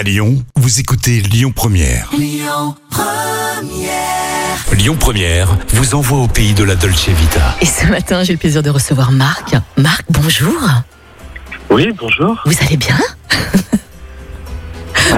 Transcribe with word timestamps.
À 0.00 0.02
Lyon, 0.02 0.42
vous 0.56 0.80
écoutez 0.80 1.20
Lyon 1.20 1.52
Première. 1.54 2.08
Lyon 4.72 4.96
Première 4.98 5.54
vous 5.74 5.94
envoie 5.94 6.20
au 6.20 6.26
pays 6.26 6.54
de 6.54 6.64
la 6.64 6.74
Dolce 6.74 7.10
Vita. 7.10 7.54
Et 7.60 7.66
ce 7.66 7.84
matin, 7.84 8.22
j'ai 8.22 8.32
le 8.32 8.38
plaisir 8.38 8.62
de 8.62 8.70
recevoir 8.70 9.12
Marc. 9.12 9.56
Marc, 9.76 10.06
bonjour. 10.08 10.58
Oui, 11.68 11.92
bonjour. 11.98 12.40
Vous 12.46 12.54
allez 12.64 12.78
bien? 12.78 12.96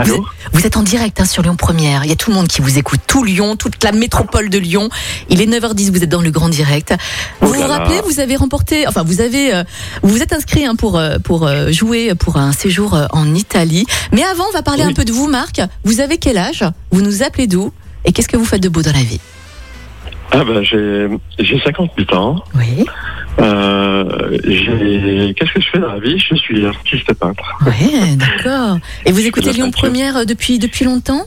Allô 0.00 0.16
vous, 0.16 0.26
vous 0.52 0.66
êtes 0.66 0.77
en 0.77 0.82
direct 0.82 1.20
hein, 1.20 1.25
sur 1.25 1.43
Lyon 1.43 1.56
Première. 1.56 2.04
Il 2.04 2.08
y 2.11 2.12
a 2.12 2.16
tout 2.16 2.30
le 2.30 2.36
monde 2.36 2.48
qui 2.48 2.61
vous 2.61 2.79
écoute, 2.79 3.00
tout 3.06 3.25
Lyon, 3.25 3.56
toute 3.56 3.82
la 3.84 3.93
métropole 3.93 4.48
de 4.50 4.58
Lyon. 4.58 4.88
Il 5.29 5.40
est 5.40 5.46
9h10, 5.46 5.90
vous 5.90 6.02
êtes 6.02 6.08
dans 6.08 6.20
le 6.22 6.30
grand 6.30 6.48
direct. 6.48 6.95
Vous 7.40 7.48
Oh 7.48 7.52
vous 7.54 7.61
là 7.61 7.68
là. 7.68 7.79
rappelez, 7.79 8.00
vous 8.04 8.20
avez 8.20 8.36
remporté, 8.36 8.86
enfin 8.86 9.02
vous 9.02 9.20
avez, 9.20 9.54
euh, 9.54 9.64
vous 10.02 10.11
vous 10.11 10.22
êtes 10.22 10.32
inscrit 10.32 10.64
hein, 10.64 10.75
pour 10.76 10.98
euh, 10.98 11.18
pour 11.18 11.46
euh, 11.46 11.70
jouer 11.70 12.14
pour 12.14 12.36
un 12.36 12.52
séjour 12.52 12.94
euh, 12.94 13.07
en 13.12 13.34
Italie. 13.34 13.86
Mais 14.12 14.22
avant, 14.25 14.44
on 14.48 14.52
va 14.52 14.62
parler 14.62 14.82
Oui. 14.84 14.90
un 14.90 14.94
peu 14.94 15.04
de 15.04 15.12
vous, 15.12 15.29
Marc. 15.29 15.61
Vous 15.84 16.00
avez 16.00 16.18
quel 16.18 16.38
âge? 16.38 16.64
Vous 16.90 17.03
nous 17.03 17.22
appelez 17.22 17.46
d'où? 17.46 17.72
Et 18.04 18.12
qu'est-ce 18.12 18.29
que 18.29 18.36
vous 18.36 18.45
faites 18.45 18.62
de 18.62 18.68
beau 18.68 18.82
dans 18.82 18.93
la 18.93 19.03
vie? 19.03 19.20
Ah 20.32 20.45
ben 20.45 20.62
j'ai 20.62 21.09
j'ai 21.39 21.61
58 21.62 22.12
ans. 22.14 22.43
Oui. 22.54 22.86
Euh, 23.41 24.39
qu'est-ce 25.35 25.53
que 25.53 25.61
je 25.61 25.68
fais 25.73 25.79
dans 25.79 25.93
la 25.95 25.99
vie? 26.00 26.18
Je 26.18 26.35
suis 26.36 26.67
artiste 26.67 27.13
peintre. 27.14 27.43
Ouais, 27.67 28.17
d'accord. 28.17 28.79
Et 29.07 29.13
vous 29.13 29.27
écoutez 29.27 29.53
Lyon 29.53 29.67
peinture. 29.67 29.81
Première 29.89 30.17
euh, 30.18 30.25
depuis 30.25 30.59
depuis 30.59 30.85
longtemps? 30.85 31.23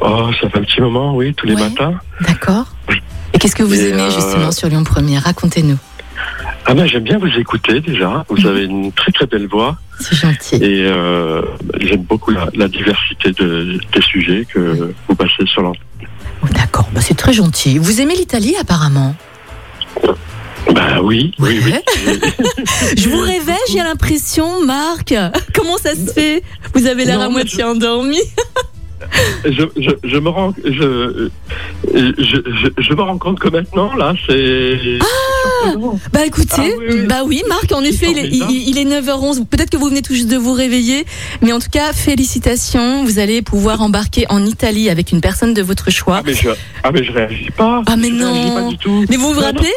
Oh, 0.00 0.30
ça 0.40 0.48
fait 0.50 0.58
un 0.58 0.62
petit 0.62 0.80
moment, 0.80 1.14
oui, 1.14 1.34
tous 1.34 1.46
les 1.46 1.54
Ouais. 1.54 1.62
matins. 1.62 1.94
D'accord. 2.26 2.66
Et 3.32 3.38
qu'est-ce 3.38 3.54
que 3.56 3.62
vous 3.62 3.74
Et, 3.80 3.90
aimez 3.90 4.02
euh, 4.02 4.10
justement 4.10 4.50
sur 4.50 4.68
Lyon 4.68 4.82
Première? 4.84 5.22
Racontez-nous. 5.24 5.78
Ah 6.66 6.72
ben 6.74 6.86
j'aime 6.86 7.02
bien 7.04 7.18
vous 7.18 7.28
écouter 7.38 7.80
déjà. 7.80 8.24
Vous 8.30 8.46
avez 8.46 8.64
une 8.64 8.90
très 8.92 9.12
très 9.12 9.26
belle 9.26 9.46
voix 9.46 9.76
C'est 10.00 10.16
gentil. 10.16 10.56
et 10.56 10.86
euh, 10.86 11.42
j'aime 11.80 12.02
beaucoup 12.02 12.30
la, 12.30 12.46
la 12.54 12.68
diversité 12.68 13.32
de, 13.32 13.78
des 13.92 14.00
sujets 14.02 14.46
que 14.52 14.92
vous 15.08 15.14
passez 15.14 15.44
sur 15.46 15.60
l'antenne. 15.62 15.82
Oh, 16.42 16.46
D'accord, 16.52 16.88
bah, 16.94 17.00
c'est 17.02 17.16
très 17.16 17.34
gentil. 17.34 17.76
Vous 17.78 18.00
aimez 18.00 18.14
l'Italie 18.16 18.54
apparemment? 18.58 19.14
Ben 20.72 21.00
oui, 21.02 21.32
oui, 21.38 21.60
oui. 21.64 21.74
Je 22.96 23.08
vous 23.08 23.18
réveille, 23.20 23.56
j'ai 23.70 23.78
l'impression, 23.78 24.64
Marc. 24.64 25.14
Comment 25.54 25.76
ça 25.78 25.94
se 25.94 26.12
fait? 26.12 26.42
Vous 26.74 26.86
avez 26.86 27.04
l'air 27.04 27.20
à 27.20 27.28
moitié 27.28 27.62
endormi. 27.64 28.18
je, 29.44 29.64
je, 29.76 29.90
je 30.02 30.16
me 30.16 30.30
rends 30.30 30.54
je, 30.64 31.28
je, 31.92 32.94
me 32.94 33.02
rends 33.02 33.18
compte 33.18 33.38
que 33.38 33.48
maintenant 33.48 33.94
là 33.94 34.14
c'est 34.26 34.78
surprenant. 35.62 35.98
Bah 36.10 36.24
écoutez, 36.24 36.54
Ah 36.56 36.62
oui, 36.78 36.84
oui. 36.88 37.06
bah 37.06 37.20
oui, 37.26 37.42
Marc, 37.46 37.70
en 37.72 37.82
effet, 37.82 38.06
il 38.12 38.18
est, 38.18 38.28
il- 38.28 38.68
il 38.68 38.78
est 38.78 38.84
9h11. 38.86 39.44
Peut-être 39.44 39.68
que 39.68 39.76
vous 39.76 39.88
venez 39.88 40.00
tout 40.00 40.14
juste 40.14 40.28
de 40.30 40.38
vous 40.38 40.54
réveiller, 40.54 41.04
mais 41.42 41.52
en 41.52 41.58
tout 41.58 41.68
cas, 41.70 41.92
félicitations. 41.92 43.04
Vous 43.04 43.18
allez 43.18 43.42
pouvoir 43.42 43.82
embarquer 43.82 44.24
en 44.30 44.42
Italie 44.44 44.88
avec 44.88 45.12
une 45.12 45.20
personne 45.20 45.52
de 45.52 45.60
votre 45.60 45.90
choix. 45.90 46.18
Ah 46.20 46.22
mais 46.24 46.34
je 46.34 46.48
ah 46.82 46.90
mais 46.90 47.04
je 47.04 47.12
réagis 47.12 47.50
pas. 47.50 47.82
Ah, 47.86 47.96
mais 47.96 48.08
non. 48.08 48.54
pas 48.54 48.68
du 48.70 48.78
tout. 48.78 49.04
Mais 49.10 49.16
vous 49.16 49.34
vous 49.34 49.40
rappelez? 49.40 49.74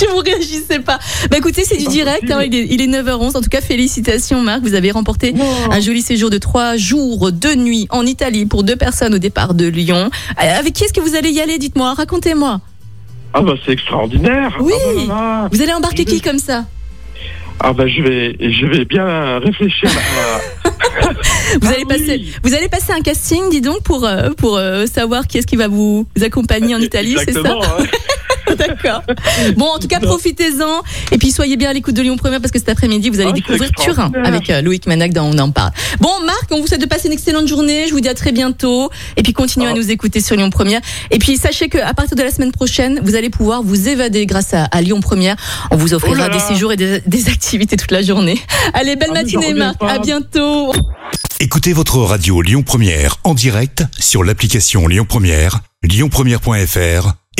Tu 0.00 0.06
vous 0.06 0.18
réagissez 0.18 0.78
pas. 0.80 0.98
Bah 1.30 1.36
écoutez, 1.38 1.62
c'est 1.64 1.76
du 1.76 1.86
direct. 1.86 2.30
hein, 2.30 2.42
il, 2.46 2.54
est, 2.54 2.66
il 2.70 2.80
est 2.80 2.86
9h11. 2.86 3.36
En 3.36 3.40
tout 3.42 3.48
cas, 3.50 3.60
félicitations, 3.60 4.40
Marc. 4.40 4.62
Vous 4.62 4.74
avez 4.74 4.90
remporté 4.90 5.34
un 5.70 5.80
joli 5.80 6.00
séjour 6.02 6.30
de 6.30 6.38
trois 6.38 6.76
jours, 6.76 7.30
deux 7.32 7.54
nuits 7.54 7.86
en 7.90 8.06
Italie 8.06 8.46
pour 8.46 8.62
deux 8.62 8.76
personnes 8.76 9.14
au 9.14 9.18
départ 9.18 9.52
de 9.54 9.66
Lyon. 9.66 10.10
Euh, 10.42 10.58
Avec 10.58 10.72
qui 10.72 10.84
est-ce 10.84 10.92
que 10.94 11.00
vous 11.00 11.16
allez 11.16 11.30
y 11.30 11.40
aller 11.40 11.58
Dites-moi, 11.58 11.92
racontez-moi. 11.94 12.60
Ah 13.34 13.42
bah 13.42 13.54
c'est 13.64 13.72
extraordinaire. 13.72 14.56
Oui. 14.60 14.72
Ah, 15.10 15.42
bah. 15.44 15.48
Vous 15.52 15.62
allez 15.62 15.72
embarquer 15.72 16.04
qui 16.04 16.20
comme 16.20 16.38
ça? 16.38 16.64
Ah 17.62 17.74
bah 17.74 17.84
je 17.86 18.00
vais 18.02 18.36
je 18.40 18.64
vais 18.66 18.86
bien 18.86 19.38
réfléchir 19.38 19.90
à 20.64 20.70
vous 21.60 21.66
Ah 21.66 21.68
allez, 21.68 21.78
oui. 21.78 21.84
passer, 21.86 22.24
vous 22.42 22.54
allez 22.54 22.68
passer 22.68 22.92
un 22.92 23.02
casting, 23.02 23.50
dis 23.50 23.60
donc, 23.60 23.82
pour, 23.82 24.06
euh, 24.06 24.30
pour 24.30 24.56
euh, 24.56 24.86
savoir 24.86 25.26
qui 25.26 25.36
est-ce 25.38 25.46
qui 25.46 25.56
va 25.56 25.68
vous 25.68 26.06
accompagner 26.22 26.74
en 26.74 26.78
Italie, 26.90 27.16
c'est 27.22 27.32
ça? 27.34 27.40
Hein. 27.50 27.84
D'accord. 28.58 29.02
Bon, 29.56 29.66
en 29.66 29.78
tout 29.78 29.88
cas, 29.88 30.00
profitez-en. 30.00 30.82
Et 31.12 31.18
puis, 31.18 31.30
soyez 31.30 31.56
bien 31.56 31.70
à 31.70 31.72
l'écoute 31.72 31.94
de 31.94 32.02
Lyon 32.02 32.16
Première 32.16 32.40
parce 32.40 32.52
que 32.52 32.58
cet 32.58 32.68
après-midi, 32.68 33.08
vous 33.10 33.20
allez 33.20 33.30
Ah, 33.30 33.34
c'est 33.34 33.40
découvrir 33.42 33.70
Turin 33.72 34.12
avec 34.24 34.50
euh, 34.50 34.60
Loïc 34.62 34.86
Manac 34.86 35.12
dans 35.12 35.24
On 35.26 35.38
en 35.38 35.50
parle. 35.50 35.70
Bon, 36.00 36.10
Marc, 36.24 36.46
on 36.50 36.60
vous 36.60 36.66
souhaite 36.66 36.80
de 36.80 36.86
passer 36.86 37.06
une 37.08 37.12
excellente 37.14 37.46
journée. 37.46 37.86
Je 37.88 37.92
vous 37.92 38.00
dis 38.00 38.08
à 38.08 38.14
très 38.14 38.32
bientôt. 38.32 38.90
Et 39.16 39.22
puis, 39.22 39.32
continuez 39.32 39.66
à 39.66 39.70
Ah. 39.70 39.74
nous 39.74 39.90
écouter 39.90 40.20
sur 40.20 40.36
Lyon 40.36 40.50
Première. 40.50 40.80
Et 41.10 41.18
puis, 41.18 41.36
sachez 41.36 41.68
qu'à 41.68 41.92
partir 41.94 42.16
de 42.16 42.22
la 42.22 42.30
semaine 42.30 42.52
prochaine, 42.52 43.00
vous 43.02 43.14
allez 43.14 43.30
pouvoir 43.30 43.62
vous 43.62 43.88
évader 43.88 44.26
grâce 44.26 44.54
à, 44.54 44.64
à 44.64 44.80
Lyon 44.80 45.00
Première. 45.00 45.36
On 45.70 45.76
vous 45.76 45.94
offrira 45.94 46.14
Oh 46.14 46.18
là 46.18 46.28
là. 46.28 46.34
des 46.34 46.40
séjours 46.40 46.72
et 46.72 46.76
des, 46.76 47.00
des 47.06 47.28
activités 47.28 47.76
toute 47.76 47.90
la 47.92 48.02
journée. 48.02 48.38
Allez, 48.74 48.96
belle 48.96 49.10
Ah, 49.12 49.22
matinée, 49.22 49.54
Marc. 49.54 49.78
pas. 49.78 49.90
À 49.92 49.98
bientôt. 49.98 50.72
Écoutez 51.40 51.72
votre 51.72 51.98
radio 51.98 52.42
Lyon 52.42 52.62
Première 52.62 53.16
en 53.24 53.32
direct 53.34 53.84
sur 53.98 54.24
l'application 54.24 54.86
Lyon 54.88 55.06
Première, 55.08 55.60
lyonpremière.fr 55.82 57.14